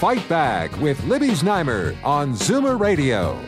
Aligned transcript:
Fight 0.00 0.26
Back 0.30 0.74
with 0.80 1.04
Libby 1.04 1.28
Znaimer 1.28 1.94
on 2.02 2.32
Zoomer 2.32 2.80
Radio. 2.80 3.38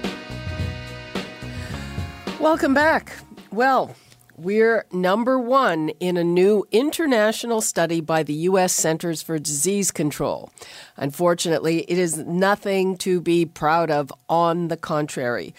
Welcome 2.38 2.74
back. 2.74 3.10
Well, 3.50 3.96
we're 4.36 4.84
number 4.92 5.38
one 5.38 5.88
in 5.98 6.18
a 6.18 6.24
new 6.24 6.66
international 6.70 7.62
study 7.62 8.02
by 8.02 8.22
the 8.22 8.34
U.S. 8.34 8.74
Centers 8.74 9.22
for 9.22 9.38
Disease 9.38 9.90
Control. 9.90 10.50
Unfortunately, 10.98 11.90
it 11.90 11.96
is 11.96 12.18
nothing 12.18 12.98
to 12.98 13.22
be 13.22 13.46
proud 13.46 13.90
of, 13.90 14.12
on 14.28 14.68
the 14.68 14.76
contrary. 14.76 15.54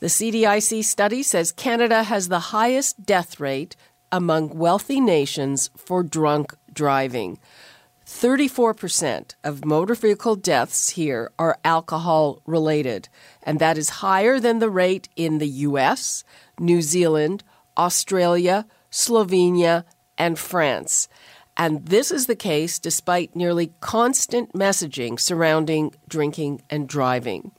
The 0.00 0.06
CDIC 0.06 0.82
study 0.82 1.22
says 1.22 1.52
Canada 1.52 2.04
has 2.04 2.28
the 2.28 2.40
highest 2.56 3.04
death 3.04 3.38
rate 3.38 3.76
among 4.10 4.56
wealthy 4.56 4.98
nations 4.98 5.68
for 5.76 6.02
drunk 6.02 6.54
driving. 6.72 7.38
34% 8.08 9.34
of 9.44 9.66
motor 9.66 9.94
vehicle 9.94 10.34
deaths 10.34 10.90
here 10.90 11.30
are 11.38 11.58
alcohol 11.62 12.40
related, 12.46 13.10
and 13.42 13.58
that 13.58 13.76
is 13.76 14.00
higher 14.00 14.40
than 14.40 14.60
the 14.60 14.70
rate 14.70 15.10
in 15.14 15.36
the 15.36 15.46
US, 15.68 16.24
New 16.58 16.80
Zealand, 16.80 17.44
Australia, 17.76 18.66
Slovenia, 18.90 19.84
and 20.16 20.38
France. 20.38 21.06
And 21.54 21.84
this 21.84 22.10
is 22.10 22.26
the 22.26 22.34
case 22.34 22.78
despite 22.78 23.36
nearly 23.36 23.74
constant 23.80 24.54
messaging 24.54 25.20
surrounding 25.20 25.94
drinking 26.08 26.62
and 26.70 26.88
driving. 26.88 27.52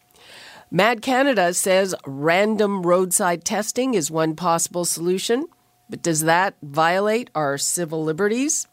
MADD 0.72 1.04
Canada 1.04 1.54
says 1.54 1.94
random 2.08 2.82
roadside 2.82 3.46
testing 3.46 3.94
is 3.94 4.10
one 4.10 4.36
possible 4.36 4.84
solution, 4.84 5.46
but 5.90 6.02
does 6.02 6.22
that 6.22 6.56
violate 6.64 7.30
our 7.36 7.60
civil 7.60 8.04
liberties? 8.04 8.68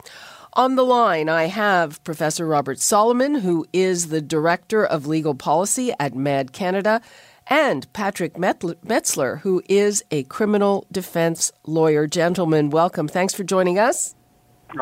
On 0.56 0.74
the 0.74 0.84
line, 0.84 1.28
I 1.28 1.48
have 1.48 2.02
Professor 2.02 2.46
Robert 2.46 2.80
Solomon, 2.80 3.34
who 3.34 3.66
is 3.74 4.08
the 4.08 4.22
Director 4.22 4.86
of 4.86 5.06
Legal 5.06 5.34
Policy 5.34 5.92
at 6.00 6.14
MADD 6.14 6.52
Canada, 6.52 7.02
and 7.46 7.92
Patrick 7.92 8.36
Metzler, 8.36 9.40
who 9.40 9.62
is 9.68 10.02
a 10.10 10.22
criminal 10.22 10.86
defense 10.90 11.52
lawyer. 11.66 12.06
Gentlemen, 12.06 12.70
welcome. 12.70 13.06
Thanks 13.06 13.34
for 13.34 13.44
joining 13.44 13.78
us. 13.78 14.14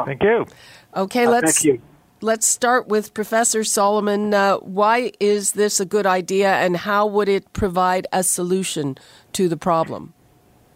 Thank 0.06 0.22
you. 0.22 0.46
Okay, 0.94 1.26
uh, 1.26 1.30
let's 1.32 1.58
thank 1.58 1.64
you. 1.64 1.82
let's 2.20 2.46
start 2.46 2.86
with 2.86 3.12
Professor 3.12 3.64
Solomon. 3.64 4.32
Uh, 4.32 4.58
why 4.58 5.10
is 5.18 5.52
this 5.52 5.80
a 5.80 5.84
good 5.84 6.06
idea, 6.06 6.54
and 6.54 6.76
how 6.76 7.04
would 7.04 7.28
it 7.28 7.52
provide 7.52 8.06
a 8.12 8.22
solution 8.22 8.96
to 9.32 9.48
the 9.48 9.56
problem? 9.56 10.14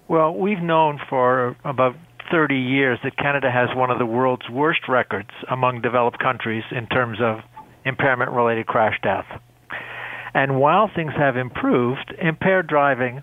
Well, 0.09 0.35
we've 0.35 0.61
known 0.61 0.99
for 1.09 1.55
about 1.65 1.95
30 2.31 2.55
years 2.55 2.99
that 3.05 3.17
Canada 3.17 3.51
has 3.51 3.69
one 3.75 3.91
of 3.91 3.99
the 3.99 4.07
world's 4.07 4.49
worst 4.51 4.81
records 4.89 5.31
among 5.51 5.81
developed 5.81 6.19
countries 6.19 6.65
in 6.71 6.87
terms 6.87 7.19
of 7.21 7.39
impairment 7.85 8.31
related 8.31 8.67
crash 8.67 8.99
death. 9.03 9.27
And 10.35 10.61
while 10.61 10.91
things 10.95 11.13
have 11.17 11.37
improved, 11.37 12.15
impaired 12.21 12.67
driving 12.67 13.23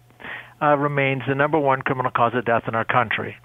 uh, 0.61 0.77
remains 0.77 1.21
the 1.27 1.35
number 1.35 1.59
one 1.59 1.81
criminal 1.81 2.11
cause 2.11 2.33
of 2.35 2.45
death 2.45 2.63
in 2.67 2.75
our 2.75 2.85
country. 2.85 3.35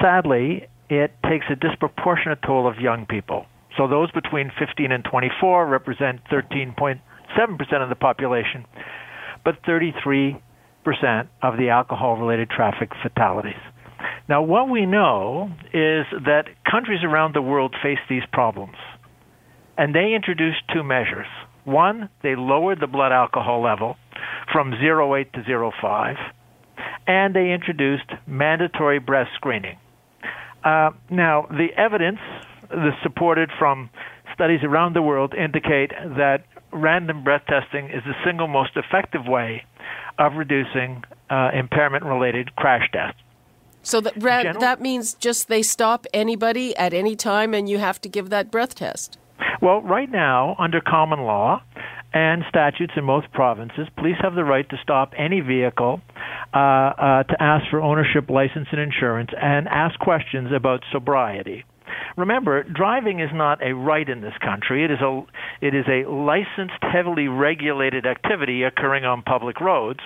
Sadly, 0.00 0.66
it 0.88 1.12
takes 1.28 1.46
a 1.50 1.56
disproportionate 1.56 2.40
toll 2.44 2.68
of 2.68 2.78
young 2.78 3.06
people. 3.06 3.46
So 3.76 3.88
those 3.88 4.10
between 4.10 4.50
15 4.58 4.92
and 4.92 5.04
24 5.04 5.66
represent 5.66 6.20
13.7% 6.30 7.00
of 7.82 7.88
the 7.88 7.94
population, 7.94 8.66
but 9.44 9.62
33% 9.62 10.40
of 11.42 11.56
the 11.56 11.70
alcohol 11.70 12.16
related 12.16 12.50
traffic 12.50 12.90
fatalities. 13.02 13.54
Now, 14.28 14.42
what 14.42 14.68
we 14.68 14.86
know 14.86 15.50
is 15.72 16.06
that 16.24 16.44
countries 16.70 17.00
around 17.02 17.34
the 17.34 17.42
world 17.42 17.74
face 17.82 17.98
these 18.08 18.22
problems, 18.32 18.76
and 19.76 19.94
they 19.94 20.14
introduced 20.14 20.62
two 20.72 20.82
measures. 20.82 21.26
One, 21.64 22.08
they 22.22 22.34
lowered 22.36 22.80
the 22.80 22.86
blood 22.86 23.12
alcohol 23.12 23.62
level 23.62 23.96
from 24.52 24.72
0.8 24.72 25.32
to 25.32 25.40
0.5, 25.42 26.16
and 27.06 27.34
they 27.34 27.52
introduced 27.52 28.10
mandatory 28.26 28.98
breath 28.98 29.28
screening. 29.34 29.78
Uh, 30.64 30.90
now, 31.10 31.46
the 31.50 31.68
evidence 31.76 32.20
that's 32.70 33.02
supported 33.02 33.50
from 33.58 33.90
studies 34.34 34.60
around 34.62 34.94
the 34.94 35.02
world 35.02 35.34
indicate 35.34 35.90
that 35.90 36.44
random 36.72 37.24
breath 37.24 37.42
testing 37.48 37.86
is 37.86 38.02
the 38.04 38.14
single 38.24 38.48
most 38.48 38.76
effective 38.76 39.26
way 39.26 39.64
of 40.18 40.34
reducing 40.34 41.02
uh, 41.30 41.50
impairment 41.54 42.04
related 42.04 42.54
crash 42.56 42.88
deaths. 42.92 43.18
So 43.82 44.00
that 44.00 44.18
General, 44.18 44.60
that 44.60 44.80
means 44.80 45.14
just 45.14 45.48
they 45.48 45.62
stop 45.62 46.06
anybody 46.14 46.76
at 46.76 46.94
any 46.94 47.16
time, 47.16 47.52
and 47.54 47.68
you 47.68 47.78
have 47.78 48.00
to 48.02 48.08
give 48.08 48.30
that 48.30 48.50
breath 48.50 48.74
test. 48.74 49.18
Well, 49.60 49.82
right 49.82 50.10
now, 50.10 50.56
under 50.58 50.80
common 50.80 51.20
law 51.20 51.62
and 52.12 52.44
statutes 52.48 52.92
in 52.96 53.04
most 53.04 53.30
provinces, 53.32 53.88
police 53.96 54.16
have 54.20 54.34
the 54.34 54.44
right 54.44 54.68
to 54.68 54.76
stop 54.82 55.12
any 55.16 55.40
vehicle 55.40 56.00
uh, 56.54 56.58
uh, 56.58 57.22
to 57.24 57.42
ask 57.42 57.68
for 57.70 57.80
ownership, 57.80 58.28
license, 58.28 58.68
and 58.70 58.80
insurance, 58.80 59.30
and 59.40 59.68
ask 59.68 59.98
questions 59.98 60.50
about 60.54 60.82
sobriety. 60.92 61.64
Remember, 62.16 62.62
driving 62.62 63.20
is 63.20 63.30
not 63.32 63.62
a 63.62 63.74
right 63.74 64.08
in 64.08 64.20
this 64.20 64.34
country. 64.42 64.84
It 64.84 64.90
is 64.90 65.00
a 65.00 65.22
it 65.60 65.74
is 65.74 65.84
a 65.88 66.08
licensed, 66.10 66.82
heavily 66.82 67.28
regulated 67.28 68.06
activity 68.06 68.62
occurring 68.62 69.04
on 69.04 69.22
public 69.22 69.60
roads 69.60 70.00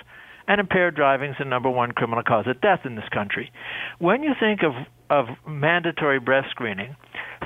and 0.47 0.59
impaired 0.59 0.95
driving 0.95 1.31
is 1.31 1.35
the 1.39 1.45
number 1.45 1.69
one 1.69 1.91
criminal 1.91 2.23
cause 2.23 2.45
of 2.47 2.61
death 2.61 2.81
in 2.85 2.95
this 2.95 3.07
country. 3.13 3.51
When 3.99 4.23
you 4.23 4.31
think 4.39 4.61
of, 4.63 4.73
of 5.09 5.35
mandatory 5.47 6.19
breath 6.19 6.45
screening, 6.51 6.95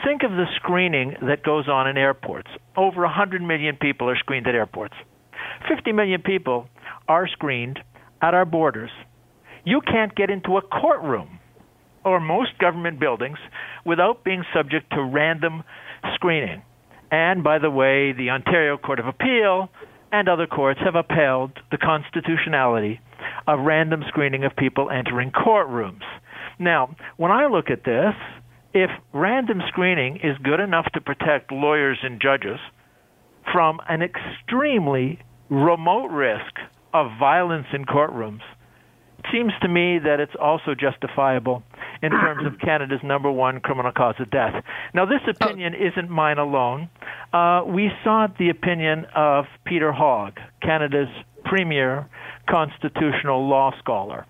think 0.05 0.23
of 0.23 0.31
the 0.31 0.45
screening 0.57 1.15
that 1.21 1.43
goes 1.43 1.67
on 1.67 1.87
in 1.87 1.97
airports. 1.97 2.49
Over 2.77 3.01
100 3.01 3.41
million 3.41 3.77
people 3.81 4.09
are 4.09 4.17
screened 4.17 4.47
at 4.47 4.55
airports. 4.55 4.93
50 5.67 5.91
million 5.91 6.21
people 6.21 6.67
are 7.07 7.27
screened 7.27 7.79
at 8.21 8.33
our 8.33 8.45
borders. 8.45 8.91
You 9.63 9.81
can't 9.81 10.15
get 10.15 10.29
into 10.29 10.57
a 10.57 10.61
courtroom 10.61 11.39
or 12.03 12.19
most 12.19 12.57
government 12.59 12.99
buildings 12.99 13.37
without 13.85 14.23
being 14.23 14.43
subject 14.53 14.91
to 14.91 15.03
random 15.03 15.63
screening. 16.15 16.63
And 17.11 17.43
by 17.43 17.59
the 17.59 17.69
way, 17.69 18.13
the 18.13 18.29
Ontario 18.29 18.77
Court 18.77 18.99
of 18.99 19.07
Appeal 19.07 19.69
and 20.11 20.27
other 20.27 20.47
courts 20.47 20.79
have 20.83 20.95
upheld 20.95 21.51
the 21.71 21.77
constitutionality 21.77 22.99
of 23.47 23.59
random 23.59 24.03
screening 24.07 24.43
of 24.43 24.55
people 24.55 24.89
entering 24.89 25.31
courtrooms. 25.31 26.03
Now, 26.59 26.95
when 27.17 27.31
I 27.31 27.47
look 27.47 27.69
at 27.69 27.83
this, 27.83 28.13
if 28.73 28.89
random 29.13 29.61
screening 29.67 30.17
is 30.17 30.37
good 30.43 30.59
enough 30.59 30.85
to 30.93 31.01
protect 31.01 31.51
lawyers 31.51 31.97
and 32.03 32.21
judges 32.21 32.59
from 33.51 33.79
an 33.89 34.01
extremely 34.01 35.19
remote 35.49 36.07
risk 36.07 36.55
of 36.93 37.07
violence 37.19 37.67
in 37.73 37.85
courtrooms, 37.85 38.41
it 39.19 39.25
seems 39.31 39.51
to 39.61 39.67
me 39.67 39.99
that 39.99 40.19
it's 40.19 40.35
also 40.39 40.73
justifiable 40.73 41.63
in 42.01 42.11
terms 42.11 42.45
of 42.47 42.59
Canada's 42.59 43.01
number 43.03 43.31
one 43.31 43.59
criminal 43.59 43.91
cause 43.91 44.15
of 44.19 44.31
death. 44.31 44.63
Now, 44.93 45.05
this 45.05 45.21
opinion 45.29 45.73
isn't 45.75 46.09
mine 46.09 46.39
alone. 46.39 46.89
Uh, 47.33 47.63
we 47.65 47.89
sought 48.03 48.37
the 48.37 48.49
opinion 48.49 49.05
of 49.15 49.45
Peter 49.65 49.91
Hogg, 49.91 50.37
Canada's 50.61 51.07
premier 51.45 52.09
constitutional 52.49 53.47
law 53.47 53.71
scholar, 53.79 54.25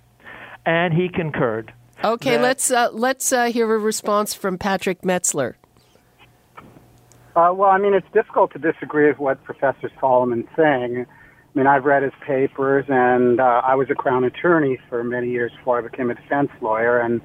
and 0.65 0.93
he 0.93 1.09
concurred. 1.09 1.73
Okay, 2.03 2.37
that, 2.37 2.41
let's 2.41 2.71
uh, 2.71 2.89
let's 2.91 3.31
uh, 3.31 3.45
hear 3.45 3.73
a 3.73 3.79
response 3.79 4.33
from 4.33 4.57
Patrick 4.57 5.01
Metzler. 5.01 5.55
Uh, 7.35 7.53
well, 7.55 7.69
I 7.69 7.77
mean, 7.77 7.93
it's 7.93 8.11
difficult 8.13 8.51
to 8.53 8.59
disagree 8.59 9.07
with 9.07 9.17
what 9.17 9.43
Professor 9.43 9.89
Solomon's 9.99 10.47
saying. 10.55 11.05
I 11.07 11.57
mean, 11.57 11.67
I've 11.67 11.85
read 11.85 12.03
his 12.03 12.13
papers, 12.25 12.85
and 12.87 13.39
uh, 13.39 13.61
I 13.63 13.75
was 13.75 13.89
a 13.89 13.95
Crown 13.95 14.23
attorney 14.23 14.79
for 14.89 15.03
many 15.03 15.29
years 15.29 15.51
before 15.57 15.79
I 15.79 15.81
became 15.81 16.09
a 16.09 16.15
defense 16.15 16.49
lawyer. 16.61 16.99
And 16.99 17.21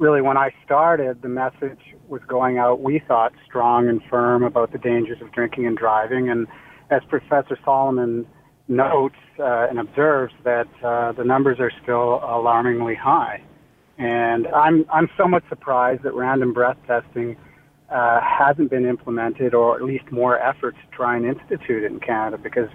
really, 0.00 0.22
when 0.22 0.36
I 0.36 0.50
started, 0.64 1.22
the 1.22 1.28
message 1.28 1.78
was 2.08 2.22
going 2.26 2.58
out, 2.58 2.80
we 2.80 3.00
thought, 3.06 3.32
strong 3.46 3.88
and 3.88 4.00
firm 4.10 4.42
about 4.42 4.72
the 4.72 4.78
dangers 4.78 5.20
of 5.20 5.30
drinking 5.30 5.66
and 5.66 5.76
driving. 5.76 6.30
And 6.30 6.48
as 6.90 7.02
Professor 7.08 7.56
Solomon 7.64 8.26
notes 8.66 9.16
uh, 9.38 9.68
and 9.68 9.78
observes, 9.78 10.32
that 10.42 10.68
uh, 10.82 11.12
the 11.12 11.22
numbers 11.22 11.60
are 11.60 11.70
still 11.82 12.20
alarmingly 12.24 12.94
high. 12.94 13.42
And 13.98 14.46
I'm 14.48 14.86
I'm 14.90 15.10
somewhat 15.16 15.42
surprised 15.50 16.02
that 16.04 16.14
random 16.14 16.54
breath 16.54 16.78
testing 16.86 17.36
uh, 17.90 18.20
hasn't 18.22 18.70
been 18.70 18.86
implemented, 18.86 19.52
or 19.52 19.76
at 19.76 19.82
least 19.82 20.10
more 20.10 20.38
efforts 20.38 20.78
to 20.78 20.96
try 20.96 21.16
and 21.16 21.26
institute 21.26 21.84
it 21.84 21.92
in 21.92 22.00
Canada. 22.00 22.38
Because, 22.38 22.70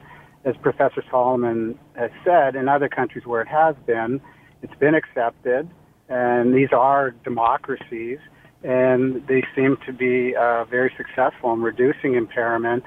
as 0.46 0.56
Professor 0.62 1.04
Solomon 1.10 1.80
has 1.96 2.12
said, 2.24 2.56
in 2.56 2.70
other 2.70 2.88
countries 2.88 3.26
where 3.26 3.42
it 3.42 3.48
has 3.48 3.76
been, 3.88 4.22
it's 4.62 4.76
been 4.76 4.94
accepted, 4.94 5.68
and 6.10 6.54
these 6.54 6.70
are 6.72 7.12
democracies, 7.24 8.20
and 8.64 9.26
they 9.28 9.44
seem 9.56 9.78
to 9.86 9.94
be 9.94 10.36
uh, 10.36 10.66
very 10.66 10.94
successful 10.98 11.54
in 11.54 11.62
reducing 11.62 12.16
impairment 12.16 12.84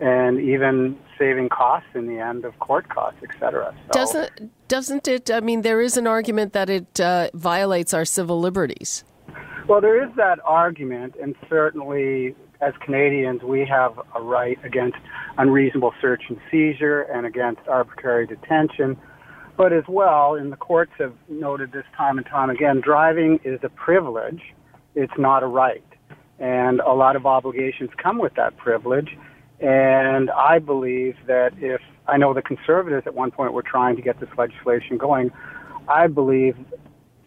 and 0.00 0.40
even 0.40 0.98
saving 1.18 1.48
costs 1.50 1.90
in 1.94 2.06
the 2.06 2.18
end 2.18 2.44
of 2.44 2.58
court 2.58 2.88
costs, 2.88 3.20
etc. 3.22 3.74
So, 3.86 3.92
doesn't 3.92 4.68
doesn't 4.68 5.08
it? 5.08 5.30
I 5.30 5.40
mean, 5.40 5.62
there 5.62 5.80
is 5.80 5.96
an 5.96 6.06
argument 6.06 6.54
that 6.54 6.70
it 6.70 7.00
uh, 7.00 7.28
violates 7.34 7.92
our 7.92 8.06
civil 8.06 8.40
liberties. 8.40 9.04
Well, 9.68 9.80
there 9.80 10.02
is 10.02 10.10
that 10.16 10.38
argument, 10.44 11.14
and 11.22 11.36
certainly 11.48 12.34
as 12.60 12.74
Canadians, 12.84 13.42
we 13.42 13.64
have 13.66 13.98
a 14.14 14.20
right 14.20 14.58
against 14.64 14.98
unreasonable 15.38 15.94
search 16.00 16.24
and 16.28 16.38
seizure 16.50 17.02
and 17.02 17.26
against 17.26 17.60
arbitrary 17.68 18.26
detention. 18.26 18.96
But 19.60 19.74
as 19.74 19.84
well, 19.86 20.36
and 20.36 20.50
the 20.50 20.56
courts 20.56 20.92
have 20.96 21.12
noted 21.28 21.70
this 21.70 21.84
time 21.94 22.16
and 22.16 22.26
time 22.26 22.48
again, 22.48 22.80
driving 22.82 23.40
is 23.44 23.60
a 23.62 23.68
privilege, 23.68 24.40
it's 24.94 25.12
not 25.18 25.42
a 25.42 25.46
right. 25.46 25.84
And 26.38 26.80
a 26.80 26.94
lot 26.94 27.14
of 27.14 27.26
obligations 27.26 27.90
come 28.02 28.16
with 28.16 28.32
that 28.36 28.56
privilege. 28.56 29.18
And 29.60 30.30
I 30.30 30.60
believe 30.60 31.14
that 31.26 31.50
if 31.58 31.82
I 32.08 32.16
know 32.16 32.32
the 32.32 32.40
conservatives 32.40 33.06
at 33.06 33.14
one 33.14 33.32
point 33.32 33.52
were 33.52 33.62
trying 33.62 33.96
to 33.96 34.02
get 34.02 34.18
this 34.18 34.30
legislation 34.38 34.96
going, 34.96 35.30
I 35.88 36.06
believe 36.06 36.56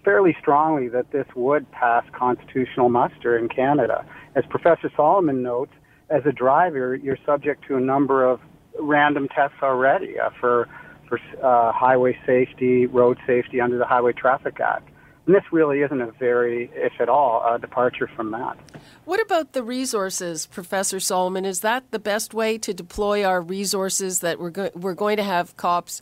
fairly 0.04 0.36
strongly 0.42 0.88
that 0.88 1.12
this 1.12 1.28
would 1.36 1.72
pass 1.72 2.04
constitutional 2.14 2.90
muster 2.90 3.38
in 3.38 3.48
Canada. 3.48 4.04
As 4.34 4.44
Professor 4.50 4.90
Solomon 4.96 5.44
notes, 5.44 5.74
as 6.10 6.24
a 6.26 6.32
driver, 6.32 6.96
you're 6.96 7.20
subject 7.28 7.64
to 7.68 7.76
a 7.76 7.80
number 7.80 8.28
of 8.28 8.40
random 8.80 9.28
tests 9.28 9.58
already 9.62 10.20
uh, 10.20 10.32
for 10.40 10.68
for 11.18 11.46
uh, 11.46 11.72
highway 11.72 12.18
safety, 12.26 12.86
road 12.86 13.18
safety 13.26 13.62
under 13.62 13.78
the 13.78 13.86
Highway 13.86 14.14
Traffic 14.14 14.60
Act. 14.60 14.90
And 15.26 15.36
this 15.36 15.44
really 15.52 15.82
isn't 15.82 16.02
a 16.02 16.12
very, 16.12 16.70
if 16.74 16.94
at 17.00 17.08
all, 17.08 17.44
a 17.50 17.58
departure 17.58 18.10
from 18.16 18.32
that. 18.32 18.58
What 19.06 19.22
about 19.22 19.54
the 19.54 19.64
resources, 19.64 20.48
Professor 20.48 21.00
Solomon? 21.00 21.46
Is 21.46 21.62
that 21.62 21.90
the 21.92 22.00
best 22.00 22.34
way 22.34 22.58
to 22.58 22.74
deploy 22.74 23.24
our 23.24 23.42
resources 23.42 24.20
that 24.20 24.40
we're, 24.40 24.50
go- 24.50 24.72
we're 24.76 24.94
going 24.94 25.18
to 25.18 25.24
have 25.24 25.56
cops 25.56 26.02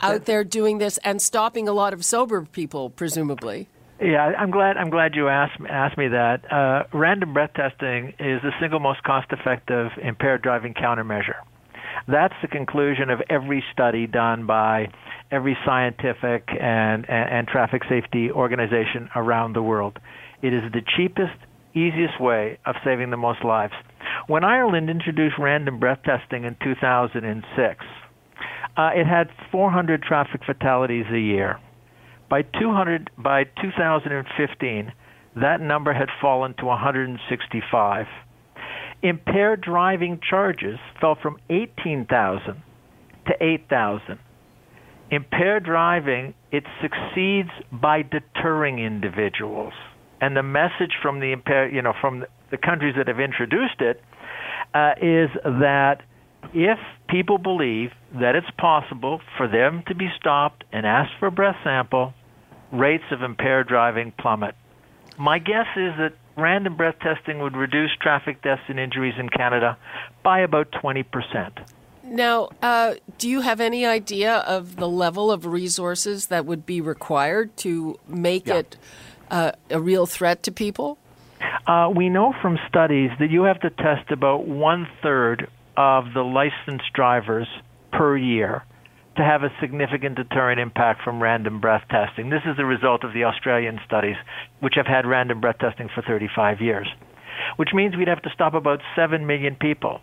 out 0.00 0.24
there 0.24 0.42
doing 0.42 0.78
this 0.78 0.98
and 0.98 1.20
stopping 1.20 1.68
a 1.68 1.72
lot 1.72 1.92
of 1.92 2.04
sober 2.04 2.42
people, 2.42 2.88
presumably? 2.88 3.68
Yeah, 4.00 4.32
I'm 4.38 4.50
glad. 4.50 4.76
I'm 4.78 4.90
glad 4.90 5.14
you 5.14 5.28
asked 5.28 5.60
asked 5.68 5.96
me 5.96 6.08
that. 6.08 6.50
Uh, 6.50 6.84
random 6.92 7.34
breath 7.34 7.52
testing 7.54 8.08
is 8.18 8.42
the 8.42 8.50
single 8.58 8.80
most 8.80 9.02
cost-effective 9.04 9.92
impaired 10.02 10.42
driving 10.42 10.74
countermeasure. 10.74 11.36
That's 12.08 12.34
the 12.42 12.48
conclusion 12.48 13.10
of 13.10 13.20
every 13.30 13.62
study 13.72 14.06
done 14.06 14.46
by 14.46 14.88
every 15.30 15.56
scientific 15.64 16.48
and, 16.48 17.08
and, 17.08 17.30
and 17.30 17.48
traffic 17.48 17.82
safety 17.88 18.30
organization 18.30 19.08
around 19.14 19.54
the 19.54 19.62
world. 19.62 19.98
It 20.42 20.52
is 20.52 20.62
the 20.72 20.82
cheapest, 20.96 21.38
easiest 21.74 22.20
way 22.20 22.58
of 22.66 22.74
saving 22.84 23.10
the 23.10 23.16
most 23.16 23.44
lives. 23.44 23.72
When 24.26 24.44
Ireland 24.44 24.90
introduced 24.90 25.36
random 25.38 25.78
breath 25.78 26.00
testing 26.04 26.44
in 26.44 26.56
2006, 26.62 27.84
uh, 28.76 28.90
it 28.94 29.06
had 29.06 29.28
400 29.50 30.02
traffic 30.02 30.42
fatalities 30.44 31.06
a 31.12 31.18
year. 31.18 31.60
By 32.28 32.42
200 32.42 33.10
by 33.18 33.44
2015, 33.44 34.92
that 35.36 35.60
number 35.60 35.92
had 35.92 36.08
fallen 36.20 36.54
to 36.58 36.64
165. 36.64 38.06
Impaired 39.02 39.60
driving 39.60 40.20
charges 40.28 40.78
fell 41.00 41.16
from 41.20 41.38
18,000 41.50 42.62
to 43.26 43.32
8,000 43.40 44.18
impaired 45.12 45.64
driving, 45.64 46.34
it 46.50 46.64
succeeds 46.80 47.50
by 47.70 48.02
deterring 48.02 48.78
individuals. 48.78 49.74
And 50.20 50.34
the 50.34 50.42
message 50.42 50.96
from 51.02 51.20
the 51.20 51.32
impaired, 51.32 51.72
you 51.72 51.82
know, 51.82 51.92
from 52.00 52.24
the 52.50 52.56
countries 52.56 52.94
that 52.96 53.08
have 53.08 53.20
introduced 53.20 53.80
it, 53.80 54.02
uh, 54.74 54.92
is 54.96 55.28
that 55.44 55.98
if 56.54 56.78
people 57.08 57.36
believe 57.36 57.90
that 58.14 58.34
it's 58.34 58.50
possible 58.58 59.20
for 59.36 59.46
them 59.46 59.84
to 59.86 59.94
be 59.94 60.08
stopped 60.18 60.64
and 60.72 60.86
asked 60.86 61.12
for 61.20 61.26
a 61.26 61.30
breath 61.30 61.56
sample, 61.62 62.14
rates 62.72 63.04
of 63.12 63.22
impaired 63.22 63.68
driving 63.68 64.12
plummet. 64.18 64.54
My 65.18 65.38
guess 65.38 65.66
is 65.76 65.92
that 65.98 66.14
random 66.36 66.76
breath 66.76 66.96
testing 67.00 67.40
would 67.40 67.56
reduce 67.56 67.90
traffic 68.00 68.42
deaths 68.42 68.62
and 68.68 68.78
injuries 68.78 69.14
in 69.18 69.28
Canada 69.28 69.76
by 70.22 70.40
about 70.40 70.72
20 70.80 71.02
percent. 71.04 71.58
Now, 72.04 72.50
uh, 72.60 72.94
do 73.18 73.28
you 73.28 73.40
have 73.40 73.60
any 73.60 73.86
idea 73.86 74.38
of 74.38 74.76
the 74.76 74.88
level 74.88 75.30
of 75.30 75.46
resources 75.46 76.26
that 76.26 76.44
would 76.44 76.66
be 76.66 76.80
required 76.80 77.56
to 77.58 77.98
make 78.08 78.48
yeah. 78.48 78.56
it 78.56 78.76
uh, 79.30 79.52
a 79.70 79.80
real 79.80 80.06
threat 80.06 80.42
to 80.42 80.52
people? 80.52 80.98
Uh, 81.66 81.90
we 81.94 82.08
know 82.08 82.34
from 82.42 82.58
studies 82.68 83.10
that 83.18 83.30
you 83.30 83.44
have 83.44 83.60
to 83.60 83.70
test 83.70 84.10
about 84.10 84.46
one 84.46 84.86
third 85.02 85.48
of 85.76 86.12
the 86.12 86.22
licensed 86.22 86.92
drivers 86.92 87.48
per 87.92 88.16
year 88.16 88.62
to 89.16 89.22
have 89.22 89.42
a 89.42 89.52
significant 89.60 90.16
deterrent 90.16 90.58
impact 90.58 91.02
from 91.02 91.22
random 91.22 91.60
breath 91.60 91.84
testing. 91.90 92.30
This 92.30 92.42
is 92.46 92.56
the 92.56 92.64
result 92.64 93.04
of 93.04 93.12
the 93.12 93.24
Australian 93.24 93.78
studies, 93.84 94.16
which 94.60 94.74
have 94.76 94.86
had 94.86 95.06
random 95.06 95.40
breath 95.40 95.58
testing 95.58 95.88
for 95.94 96.02
35 96.02 96.60
years, 96.60 96.88
which 97.56 97.70
means 97.74 97.96
we'd 97.96 98.08
have 98.08 98.22
to 98.22 98.30
stop 98.34 98.54
about 98.54 98.80
7 98.96 99.26
million 99.26 99.56
people 99.56 100.00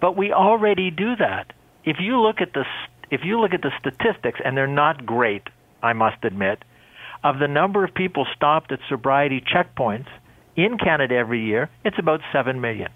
but 0.00 0.16
we 0.16 0.32
already 0.32 0.90
do 0.90 1.14
that. 1.16 1.52
If 1.84 1.96
you 2.00 2.20
look 2.20 2.40
at 2.40 2.52
the 2.54 2.64
if 3.10 3.20
you 3.24 3.40
look 3.40 3.52
at 3.52 3.62
the 3.62 3.72
statistics, 3.78 4.40
and 4.44 4.56
they're 4.56 4.68
not 4.68 5.04
great, 5.04 5.42
I 5.82 5.94
must 5.94 6.24
admit, 6.24 6.60
of 7.24 7.40
the 7.40 7.48
number 7.48 7.84
of 7.84 7.92
people 7.92 8.24
stopped 8.36 8.70
at 8.70 8.78
sobriety 8.88 9.42
checkpoints 9.42 10.06
in 10.56 10.78
Canada 10.78 11.16
every 11.16 11.44
year, 11.44 11.68
it's 11.84 11.98
about 11.98 12.20
seven 12.32 12.60
million. 12.60 12.88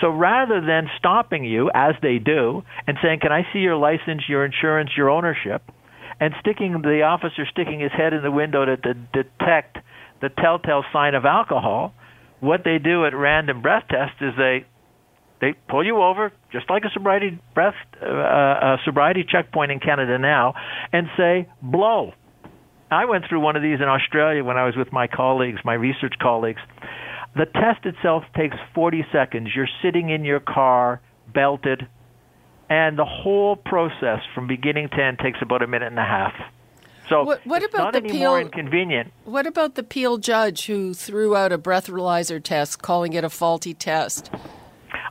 So 0.00 0.08
rather 0.08 0.60
than 0.60 0.88
stopping 0.98 1.44
you, 1.44 1.70
as 1.74 1.94
they 2.02 2.18
do, 2.18 2.62
and 2.86 2.96
saying, 3.02 3.20
"Can 3.20 3.32
I 3.32 3.46
see 3.52 3.60
your 3.60 3.76
license, 3.76 4.28
your 4.28 4.44
insurance, 4.44 4.90
your 4.96 5.10
ownership," 5.10 5.62
and 6.18 6.34
sticking 6.40 6.80
the 6.82 7.02
officer 7.02 7.46
sticking 7.46 7.80
his 7.80 7.92
head 7.92 8.12
in 8.12 8.22
the 8.22 8.30
window 8.30 8.64
to, 8.64 8.76
to 8.76 8.94
detect 8.94 9.78
the 10.20 10.28
telltale 10.28 10.84
sign 10.92 11.14
of 11.14 11.24
alcohol, 11.24 11.94
what 12.40 12.62
they 12.64 12.78
do 12.78 13.04
at 13.06 13.14
random 13.14 13.62
breath 13.62 13.84
tests 13.88 14.16
is 14.20 14.34
they 14.36 14.64
they 15.40 15.54
pull 15.68 15.84
you 15.84 16.02
over, 16.02 16.32
just 16.52 16.68
like 16.68 16.84
a 16.84 16.90
sobriety 16.90 17.38
breath, 17.54 17.74
uh, 18.02 18.06
a 18.06 18.76
sobriety 18.84 19.24
checkpoint 19.26 19.72
in 19.72 19.80
Canada 19.80 20.18
now, 20.18 20.54
and 20.92 21.08
say 21.16 21.48
blow. 21.62 22.12
I 22.90 23.06
went 23.06 23.24
through 23.28 23.40
one 23.40 23.56
of 23.56 23.62
these 23.62 23.80
in 23.80 23.88
Australia 23.88 24.44
when 24.44 24.58
I 24.58 24.66
was 24.66 24.76
with 24.76 24.92
my 24.92 25.06
colleagues, 25.06 25.60
my 25.64 25.74
research 25.74 26.14
colleagues. 26.20 26.60
The 27.36 27.46
test 27.46 27.86
itself 27.86 28.24
takes 28.36 28.56
40 28.74 29.06
seconds. 29.12 29.50
You're 29.54 29.68
sitting 29.82 30.10
in 30.10 30.24
your 30.24 30.40
car, 30.40 31.00
belted, 31.32 31.86
and 32.68 32.98
the 32.98 33.04
whole 33.04 33.56
process 33.56 34.20
from 34.34 34.46
beginning 34.46 34.88
to 34.90 35.02
end 35.02 35.18
takes 35.18 35.38
about 35.42 35.62
a 35.62 35.66
minute 35.66 35.86
and 35.86 35.98
a 35.98 36.02
half. 36.02 36.32
So 37.08 37.24
what, 37.24 37.44
what 37.44 37.64
about 37.64 37.92
the 37.92 38.02
Peel, 38.02 38.36
inconvenient. 38.36 39.12
What 39.24 39.46
about 39.46 39.74
the 39.74 39.82
Peel 39.82 40.18
judge 40.18 40.66
who 40.66 40.94
threw 40.94 41.34
out 41.34 41.50
a 41.50 41.58
breathalyzer 41.58 42.42
test, 42.42 42.82
calling 42.82 43.12
it 43.14 43.24
a 43.24 43.30
faulty 43.30 43.74
test? 43.74 44.30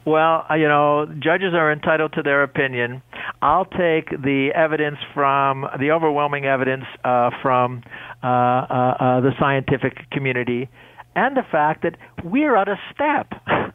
Well, 0.05 0.45
uh, 0.49 0.55
you 0.55 0.69
know, 0.69 1.05
judges 1.19 1.53
are 1.53 1.71
entitled 1.71 2.13
to 2.13 2.23
their 2.23 2.41
opinion. 2.43 3.01
I'll 3.41 3.65
take 3.65 4.09
the 4.09 4.51
evidence 4.55 4.97
from 5.13 5.65
the 5.77 5.91
overwhelming 5.91 6.45
evidence 6.45 6.85
uh, 7.03 7.31
from 7.41 7.83
uh, 8.23 8.27
uh, 8.27 8.29
uh 8.29 9.19
the 9.21 9.31
scientific 9.37 10.09
community, 10.09 10.69
and 11.19 11.35
the 11.35 11.43
fact 11.43 11.83
that 11.83 11.97
we're 12.23 12.55
out 12.55 12.69
of 12.69 12.77
step. 12.93 13.27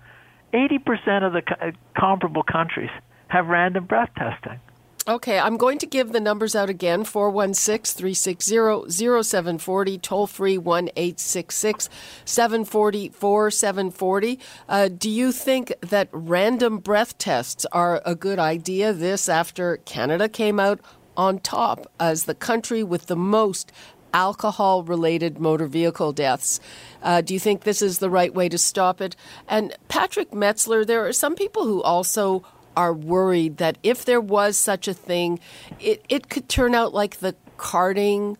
Eighty 0.55 0.79
percent 0.79 1.25
of 1.25 1.33
the 1.33 1.43
uh, 1.61 1.73
comparable 1.99 2.45
countries 2.45 2.91
have 3.29 3.47
random 3.47 3.87
breath 3.87 4.11
testing. 4.17 4.61
Okay, 5.07 5.39
I'm 5.39 5.59
going 5.59 5.77
to 5.79 5.87
give 5.87 6.13
the 6.13 6.21
numbers 6.21 6.57
out 6.57 6.71
again 6.71 7.05
416 7.05 7.99
360 7.99 9.23
0740, 9.23 9.99
toll 9.99 10.27
free 10.27 10.57
1 10.57 10.89
866 10.97 11.91
740 12.25 13.11
4740. 13.11 14.39
Uh, 14.67 14.89
do 14.89 15.11
you 15.11 15.31
think 15.31 15.75
that 15.83 16.09
random 16.13 16.79
breath 16.79 17.19
tests 17.19 17.67
are 17.73 18.01
a 18.07 18.15
good 18.15 18.39
idea? 18.39 18.95
This 18.95 19.29
after 19.29 19.77
Canada 19.79 20.27
came 20.27 20.59
out 20.59 20.81
on 21.17 21.39
top 21.39 21.87
as 22.01 22.25
the 22.25 22.35
country 22.35 22.83
with 22.83 23.07
the 23.07 23.17
most 23.17 23.73
alcohol 24.15 24.83
related 24.85 25.39
motor 25.39 25.67
vehicle 25.67 26.13
deaths. 26.13 26.61
Uh, 27.03 27.21
do 27.21 27.35
you 27.35 27.41
think 27.41 27.65
this 27.65 27.83
is 27.83 27.99
the 27.99 28.09
right 28.09 28.33
way 28.33 28.49
to 28.49 28.57
stop 28.57 29.01
it? 29.01 29.17
And 29.49 29.77
Patrick 29.89 30.31
Metzler, 30.31 30.87
there 30.87 31.07
are 31.07 31.13
some 31.13 31.35
people 31.35 31.65
who 31.65 31.83
also 31.83 32.45
are 32.77 32.95
worried 32.95 33.59
that 33.59 33.77
if 33.83 34.05
there 34.05 34.21
was 34.21 34.57
such 34.57 34.89
a 34.89 34.95
thing, 34.95 35.39
it, 35.79 36.05
it 36.09 36.29
could 36.29 36.49
turn 36.49 36.75
out 36.75 36.95
like 36.95 37.19
the 37.19 37.35
carding 37.57 38.39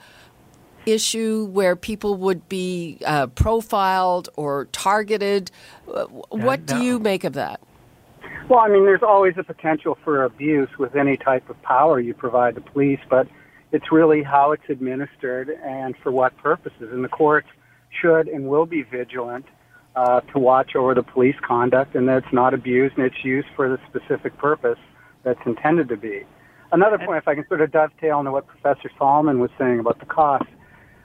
issue 0.87 1.47
where 1.47 1.77
people 1.77 2.17
would 2.17 2.49
be 2.49 2.99
uh, 3.07 3.27
profiled 3.29 4.29
or 4.37 4.67
targeted? 4.67 5.51
Uh, 5.93 6.05
what 6.05 6.67
do 6.67 6.83
you 6.83 6.99
make 6.99 7.25
of 7.25 7.35
that? 7.35 7.61
Well, 8.49 8.61
I 8.61 8.69
mean, 8.69 8.85
there's 8.85 9.03
always 9.03 9.35
a 9.39 9.43
potential 9.43 9.97
for 10.05 10.25
abuse 10.25 10.69
with 10.79 10.95
any 10.97 11.17
type 11.17 11.49
of 11.49 11.61
power 11.63 11.99
you 11.99 12.13
provide 12.13 12.55
the 12.55 12.61
police, 12.61 13.01
but 13.09 13.27
it's 13.75 13.91
really 13.91 14.23
how 14.23 14.53
it's 14.53 14.63
administered 14.69 15.51
and 15.51 15.97
for 16.01 16.13
what 16.13 16.37
purposes. 16.37 16.91
And 16.93 17.03
the 17.03 17.09
courts 17.09 17.49
should 18.01 18.29
and 18.29 18.47
will 18.47 18.67
be 18.67 18.83
vigilant 18.83 19.47
uh, 19.97 20.21
to 20.21 20.39
watch 20.39 20.77
over 20.77 20.95
the 20.95 21.03
police 21.03 21.35
conduct 21.45 21.97
and 21.97 22.09
that 22.09 22.19
it's 22.19 22.33
not 22.33 22.55
abused 22.55 22.97
and 22.97 23.05
it's 23.05 23.25
used 23.25 23.49
for 23.57 23.69
the 23.69 23.79
specific 23.89 24.39
purpose 24.39 24.79
that's 25.25 25.41
intended 25.45 25.89
to 25.89 25.97
be. 25.97 26.23
Another 26.71 26.99
point, 26.99 27.19
if 27.19 27.27
I 27.27 27.35
can 27.35 27.45
sort 27.49 27.63
of 27.63 27.73
dovetail 27.73 28.21
into 28.21 28.31
what 28.31 28.47
Professor 28.47 28.89
Solomon 28.97 29.41
was 29.41 29.51
saying 29.59 29.81
about 29.81 29.99
the 29.99 30.07
cost, 30.07 30.47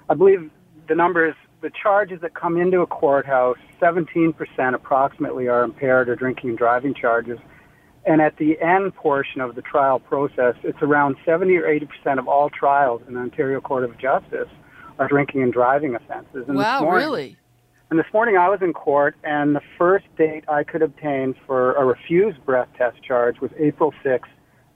I 0.07 0.13
believe 0.13 0.51
the 0.87 0.95
numbers, 0.95 1.33
the 1.61 1.71
charges 1.71 2.21
that 2.21 2.35
come 2.35 2.55
into 2.55 2.81
a 2.81 2.87
courthouse, 2.87 3.57
17% 3.81 4.75
approximately 4.75 5.47
are 5.47 5.63
impaired 5.63 6.07
or 6.07 6.15
drinking 6.15 6.51
and 6.51 6.57
driving 6.57 6.93
charges. 6.93 7.39
And 8.05 8.21
at 8.21 8.37
the 8.37 8.59
end 8.61 8.95
portion 8.95 9.41
of 9.41 9.55
the 9.55 9.61
trial 9.61 9.99
process, 9.99 10.55
it's 10.63 10.81
around 10.81 11.17
70 11.25 11.55
or 11.57 11.63
80% 11.63 12.17
of 12.17 12.27
all 12.27 12.49
trials 12.49 13.01
in 13.07 13.13
the 13.13 13.19
Ontario 13.19 13.59
Court 13.61 13.83
of 13.83 13.97
Justice 13.97 14.47
are 14.97 15.07
drinking 15.07 15.43
and 15.43 15.53
driving 15.53 15.95
offenses. 15.95 16.45
And 16.47 16.57
wow, 16.57 16.81
morning, 16.81 17.05
really? 17.05 17.37
And 17.89 17.97
this 17.97 18.05
morning 18.13 18.37
I 18.37 18.49
was 18.49 18.59
in 18.61 18.73
court, 18.73 19.15
and 19.23 19.55
the 19.55 19.61
first 19.77 20.05
date 20.17 20.43
I 20.47 20.63
could 20.63 20.81
obtain 20.81 21.35
for 21.47 21.73
a 21.73 21.85
refused 21.85 22.45
breath 22.45 22.67
test 22.77 23.01
charge 23.03 23.41
was 23.41 23.51
April 23.57 23.93
6, 24.03 24.29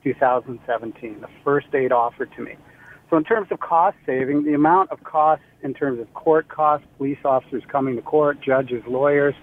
2017, 0.04 1.22
the 1.22 1.28
first 1.44 1.72
date 1.72 1.92
offered 1.92 2.32
to 2.36 2.42
me. 2.42 2.56
So, 3.10 3.18
in 3.18 3.24
terms 3.24 3.50
of 3.52 3.60
cost 3.60 3.96
saving, 4.06 4.44
the 4.44 4.56
amount 4.56 4.92
of 4.92 5.04
costs 5.04 5.46
in 5.62 5.76
terms 5.76 6.00
of 6.00 6.12
court 6.16 6.50
costs, 6.50 6.88
police 6.98 7.20
officers 7.24 7.62
coming 7.68 7.96
to 7.96 8.02
court, 8.02 8.42
judges, 8.42 8.82
lawyers, 8.88 9.36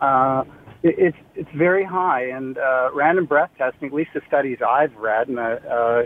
uh, 0.00 0.42
it, 0.82 0.94
it's 0.98 1.16
it's 1.34 1.50
very 1.56 1.84
high. 1.84 2.26
And 2.28 2.58
uh, 2.58 2.90
random 2.94 3.26
breath 3.26 3.50
testing, 3.58 3.88
at 3.88 3.94
least 3.94 4.10
the 4.14 4.22
studies 4.26 4.58
I've 4.66 4.94
read, 4.96 5.28
and 5.28 5.38
uh, 5.38 5.42
uh, 5.42 6.02